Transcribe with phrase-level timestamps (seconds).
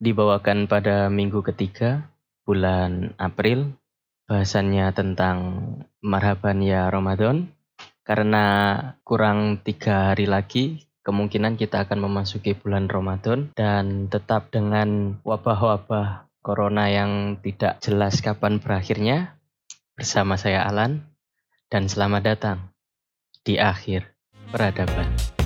[0.00, 2.08] dibawakan pada minggu ketiga
[2.48, 3.76] bulan April.
[4.26, 5.38] Bahasannya tentang
[6.00, 7.52] marhaban ya Ramadan.
[8.02, 8.74] Karena
[9.06, 16.88] kurang tiga hari lagi, kemungkinan kita akan memasuki bulan Ramadan dan tetap dengan wabah-wabah corona
[16.90, 19.36] yang tidak jelas kapan berakhirnya.
[19.94, 21.04] Bersama saya Alan
[21.68, 22.58] dan selamat datang
[23.44, 24.10] di akhir
[24.48, 25.39] peradaban.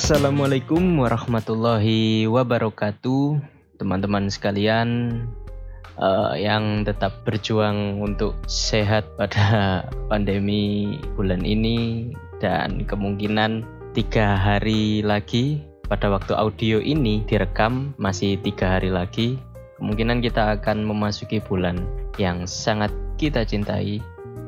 [0.00, 3.36] Assalamualaikum warahmatullahi wabarakatuh,
[3.76, 4.88] teman-teman sekalian
[6.00, 12.08] uh, yang tetap berjuang untuk sehat pada pandemi bulan ini
[12.40, 19.36] dan kemungkinan tiga hari lagi pada waktu audio ini direkam masih tiga hari lagi
[19.76, 21.76] kemungkinan kita akan memasuki bulan
[22.16, 22.88] yang sangat
[23.20, 24.00] kita cintai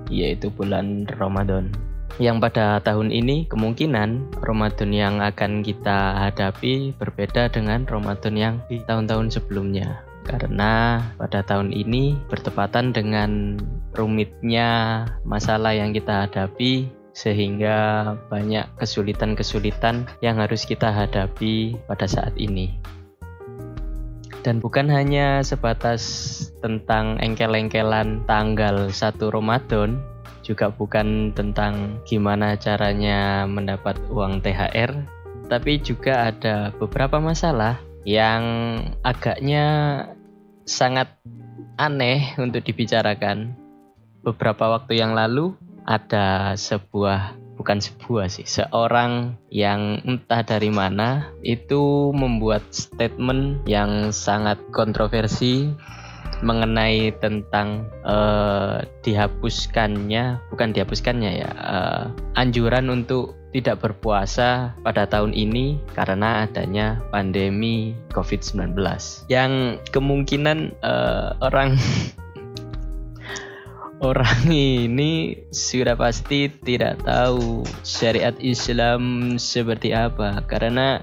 [0.09, 7.89] yaitu bulan Ramadan yang pada tahun ini kemungkinan Ramadan yang akan kita hadapi berbeda dengan
[7.89, 10.05] Ramadan yang di tahun-tahun sebelumnya.
[10.23, 13.59] Karena pada tahun ini bertepatan dengan
[13.97, 22.73] rumitnya masalah yang kita hadapi sehingga banyak kesulitan-kesulitan yang harus kita hadapi pada saat ini.
[24.43, 26.03] Dan bukan hanya sebatas
[26.59, 30.03] tentang engkel-engkelan tanggal 1 Ramadan,
[30.43, 34.91] juga bukan tentang gimana caranya mendapat uang THR,
[35.47, 38.43] tapi juga ada beberapa masalah yang
[39.07, 39.65] agaknya
[40.67, 41.09] sangat
[41.79, 43.55] aneh untuk dibicarakan.
[44.23, 52.11] Beberapa waktu yang lalu ada sebuah bukan sebuah sih, seorang yang entah dari mana itu
[52.11, 55.71] membuat statement yang sangat kontroversi
[56.43, 62.05] mengenai tentang uh, dihapuskannya bukan dihapuskannya ya uh,
[62.35, 68.75] anjuran untuk tidak berpuasa pada tahun ini karena adanya pandemi COVID-19
[69.29, 71.77] yang kemungkinan uh, orang
[74.03, 80.43] orang ini sudah pasti tidak tahu syariat Islam seperti apa.
[80.51, 81.01] Karena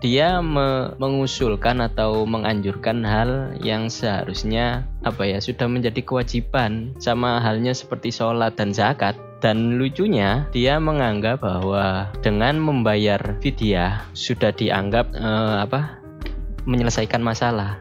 [0.00, 7.76] dia me mengusulkan atau menganjurkan hal yang seharusnya apa ya sudah menjadi kewajiban sama halnya
[7.76, 9.14] seperti sholat dan zakat.
[9.40, 15.96] Dan lucunya dia menganggap bahwa dengan membayar fidyah sudah dianggap uh, apa
[16.68, 17.80] menyelesaikan masalah.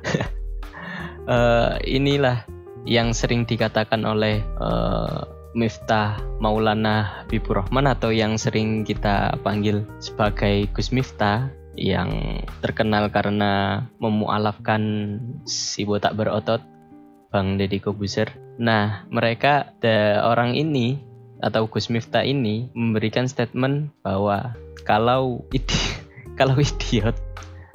[1.27, 2.47] Uh, inilah
[2.87, 10.69] yang sering dikatakan oleh uh, Miftah Maulana Habibur Rahman atau yang sering kita panggil sebagai
[10.71, 15.15] Gus Miftah yang terkenal karena memualafkan
[15.47, 16.59] si botak berotot
[17.31, 18.27] Bang Deddy Kobuser.
[18.59, 20.99] Nah, mereka the, orang ini
[21.39, 25.79] atau Gus Miftah ini memberikan statement bahwa kalau idi,
[26.39, 27.15] kalau idiot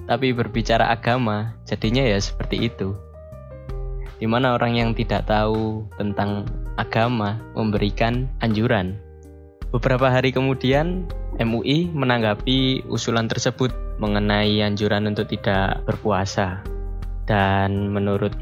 [0.05, 2.93] tapi berbicara agama, jadinya ya seperti itu.
[4.21, 6.45] Di mana orang yang tidak tahu tentang
[6.77, 9.01] agama memberikan anjuran.
[9.73, 11.09] Beberapa hari kemudian
[11.41, 16.63] MUI menanggapi usulan tersebut mengenai anjuran untuk tidak berpuasa.
[17.25, 18.35] Dan menurut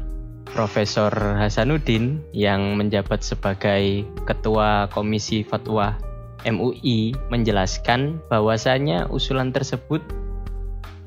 [0.53, 5.97] Profesor Hasanuddin yang menjabat sebagai Ketua Komisi Fatwa
[6.43, 10.03] MUI menjelaskan bahwasanya usulan tersebut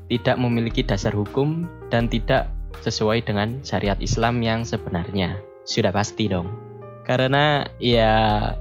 [0.09, 2.49] tidak memiliki dasar hukum dan tidak
[2.81, 5.37] sesuai dengan syariat Islam yang sebenarnya.
[5.67, 6.49] Sudah pasti dong.
[7.05, 8.51] Karena ya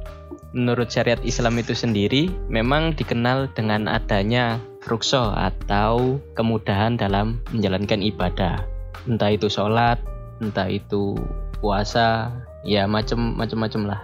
[0.54, 8.62] menurut syariat Islam itu sendiri memang dikenal dengan adanya rukso atau kemudahan dalam menjalankan ibadah.
[9.06, 9.98] Entah itu sholat,
[10.38, 11.18] entah itu
[11.58, 12.30] puasa,
[12.62, 14.00] ya macam-macam lah.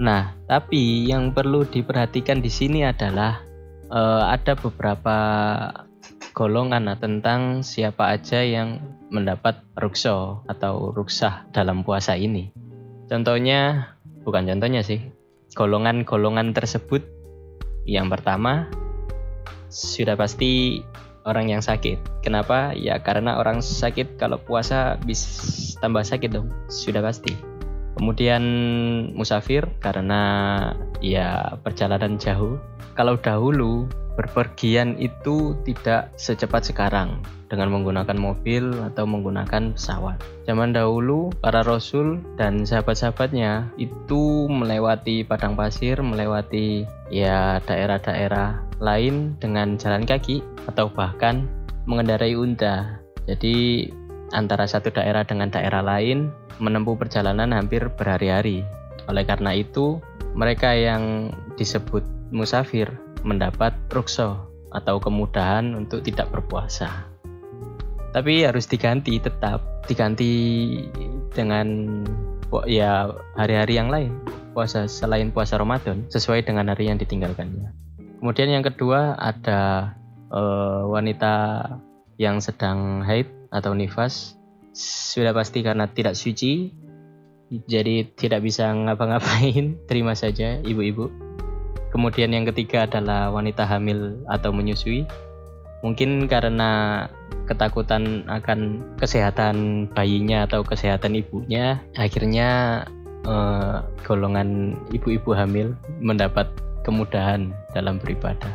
[0.00, 3.40] Nah, tapi yang perlu diperhatikan di sini adalah
[3.92, 5.16] uh, ada beberapa
[6.32, 8.80] golongan nah, tentang siapa aja yang
[9.12, 12.48] mendapat rukso atau ruksah dalam puasa ini.
[13.12, 13.92] Contohnya,
[14.24, 15.12] bukan contohnya sih,
[15.52, 17.04] golongan-golongan tersebut
[17.84, 18.72] yang pertama
[19.72, 20.84] sudah pasti
[21.24, 22.20] orang yang sakit.
[22.20, 22.76] Kenapa?
[22.76, 26.52] Ya karena orang sakit kalau puasa bisa tambah sakit dong.
[26.68, 27.32] Sudah pasti.
[27.96, 28.42] Kemudian
[29.16, 30.22] musafir karena
[31.00, 32.60] ya perjalanan jauh.
[32.92, 40.20] Kalau dahulu berpergian itu tidak secepat sekarang dengan menggunakan mobil atau menggunakan pesawat.
[40.48, 49.78] Zaman dahulu para rasul dan sahabat-sahabatnya itu melewati padang pasir, melewati ya daerah-daerah lain dengan
[49.78, 51.46] jalan kaki atau bahkan
[51.86, 52.98] mengendarai unta.
[53.30, 53.86] Jadi
[54.34, 58.66] antara satu daerah dengan daerah lain menempuh perjalanan hampir berhari-hari.
[59.06, 60.02] Oleh karena itu,
[60.34, 62.02] mereka yang disebut
[62.34, 62.90] musafir
[63.22, 67.06] mendapat rukso atau kemudahan untuk tidak berpuasa.
[68.12, 70.32] Tapi harus diganti tetap diganti
[71.32, 71.88] dengan
[72.68, 73.08] ya
[73.40, 74.12] hari-hari yang lain
[74.52, 77.81] puasa selain puasa Ramadan sesuai dengan hari yang ditinggalkannya.
[78.22, 79.90] Kemudian yang kedua ada
[80.30, 81.66] uh, wanita
[82.22, 84.38] yang sedang haid atau nifas.
[84.78, 86.70] Sudah pasti karena tidak suci
[87.66, 91.10] jadi tidak bisa ngapa-ngapain terima saja ibu-ibu.
[91.90, 95.02] Kemudian yang ketiga adalah wanita hamil atau menyusui.
[95.82, 97.10] Mungkin karena
[97.50, 102.86] ketakutan akan kesehatan bayinya atau kesehatan ibunya akhirnya
[103.26, 103.76] eh,
[104.06, 106.46] golongan ibu-ibu hamil mendapat
[106.82, 108.52] kemudahan dalam beribadah.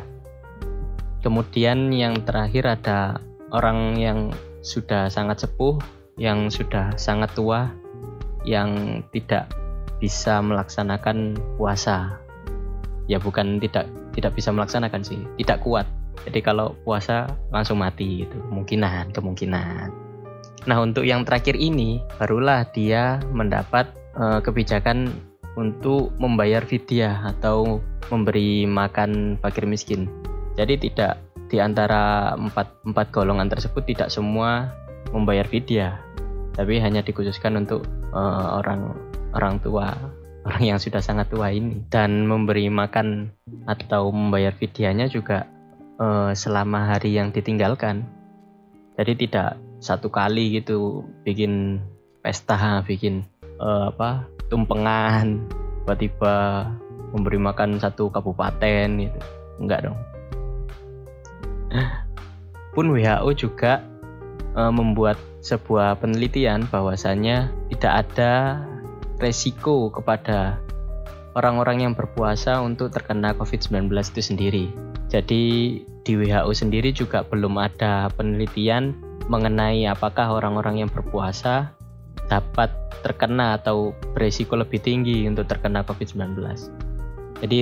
[1.24, 3.19] Kemudian yang terakhir ada
[3.51, 4.31] orang yang
[4.62, 5.79] sudah sangat sepuh
[6.18, 7.69] yang sudah sangat tua
[8.44, 9.47] yang tidak
[10.01, 12.18] bisa melaksanakan puasa.
[13.07, 13.88] Ya bukan tidak
[14.18, 15.88] tidak bisa melaksanakan sih tidak kuat.
[16.25, 19.88] Jadi kalau puasa langsung mati itu kemungkinan kemungkinan.
[20.68, 23.88] Nah untuk yang terakhir ini barulah dia mendapat
[24.18, 25.13] uh, kebijakan
[25.57, 27.81] untuk membayar fidyah atau
[28.13, 30.06] memberi makan fakir miskin.
[30.54, 31.18] Jadi tidak
[31.50, 34.71] di antara empat, empat golongan tersebut tidak semua
[35.12, 35.98] membayar fidyah,
[36.54, 37.83] tapi hanya dikhususkan untuk
[38.13, 38.94] uh, orang
[39.33, 39.92] orang tua
[40.48, 43.33] orang yang sudah sangat tua ini dan memberi makan
[43.68, 45.50] atau membayar fidyahnya juga
[46.00, 48.07] uh, selama hari yang ditinggalkan.
[48.98, 51.83] Jadi tidak satu kali gitu bikin
[52.25, 53.21] pesta, bikin
[53.62, 55.44] uh, apa tumpengan,
[55.84, 56.68] tiba-tiba
[57.16, 59.20] memberi makan satu kabupaten gitu.
[59.58, 60.00] Enggak dong.
[62.76, 63.82] Pun WHO juga
[64.54, 68.62] uh, membuat sebuah penelitian bahwasanya tidak ada
[69.18, 70.62] resiko kepada
[71.38, 74.66] orang-orang yang berpuasa untuk terkena COVID-19 itu sendiri.
[75.08, 75.44] Jadi
[76.04, 78.96] di WHO sendiri juga belum ada penelitian
[79.28, 81.76] mengenai apakah orang-orang yang berpuasa
[82.27, 82.69] dapat
[83.03, 86.39] terkena atau beresiko lebih tinggi untuk terkena COVID-19.
[87.44, 87.59] Jadi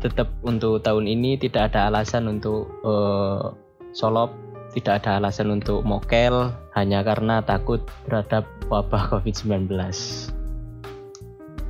[0.00, 3.52] tetap untuk tahun ini tidak ada alasan untuk uh,
[3.92, 4.32] solop,
[4.72, 9.68] tidak ada alasan untuk mokel hanya karena takut terhadap wabah COVID-19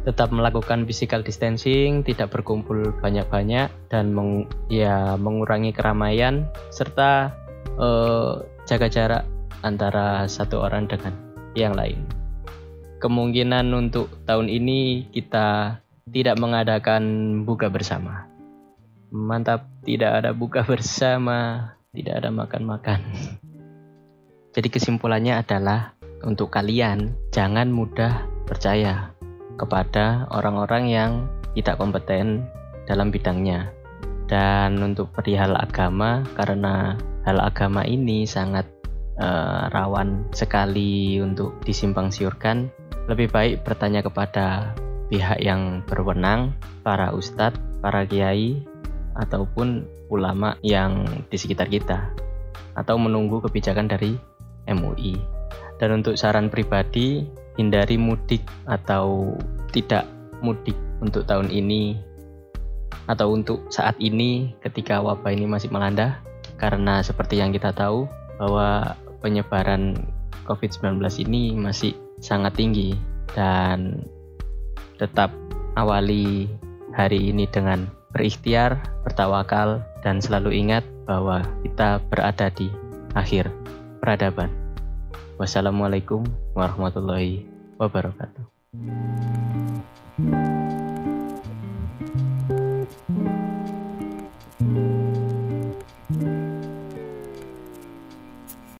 [0.00, 7.36] tetap melakukan physical distancing, tidak berkumpul banyak-banyak dan meng, ya mengurangi keramaian serta
[7.76, 9.24] uh, jaga jarak
[9.60, 11.12] antara satu orang dengan
[11.54, 12.06] yang lain.
[13.00, 15.80] Kemungkinan untuk tahun ini kita
[16.10, 17.02] tidak mengadakan
[17.48, 18.28] buka bersama.
[19.10, 23.00] Mantap, tidak ada buka bersama, tidak ada makan-makan.
[24.50, 25.94] Jadi kesimpulannya adalah
[26.26, 29.14] untuk kalian jangan mudah percaya
[29.56, 31.12] kepada orang-orang yang
[31.54, 32.46] tidak kompeten
[32.84, 33.70] dalam bidangnya.
[34.30, 36.94] Dan untuk perihal agama, karena
[37.26, 38.66] hal agama ini sangat
[39.20, 42.72] uh, rawan sekali untuk disimpang siurkan,
[43.06, 44.72] lebih baik bertanya kepada
[45.12, 48.64] pihak yang berwenang, para ustadz, para kiai,
[49.14, 52.10] ataupun ulama yang di sekitar kita,
[52.74, 54.16] atau menunggu kebijakan dari
[54.66, 55.20] MUI.
[55.76, 57.24] Dan untuk saran pribadi,
[57.60, 59.36] hindari mudik atau
[59.72, 60.08] tidak
[60.40, 61.96] mudik untuk tahun ini
[63.08, 66.22] atau untuk saat ini ketika wabah ini masih melanda
[66.60, 68.06] karena seperti yang kita tahu
[68.38, 69.96] bahwa penyebaran
[70.48, 72.96] COVID-19 ini masih sangat tinggi
[73.32, 74.04] dan
[74.98, 75.32] tetap
[75.78, 76.50] awali
[76.92, 82.68] hari ini dengan berikhtiar, bertawakal, dan selalu ingat bahwa kita berada di
[83.14, 83.48] akhir
[84.02, 84.50] peradaban.
[85.38, 87.46] Wassalamualaikum warahmatullahi
[87.80, 88.44] wabarakatuh.